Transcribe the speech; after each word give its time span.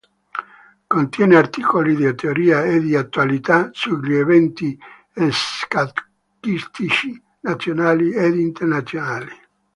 Contiene 0.87 1.35
articoli 1.35 1.95
di 1.95 2.11
teoria 2.15 2.63
e 2.63 2.79
di 2.79 2.95
attualità 2.95 3.69
sugli 3.71 4.15
eventi 4.15 4.75
scacchistici 5.29 7.21
nazionali 7.41 8.11
ed 8.11 8.35
internazionali. 8.35 9.29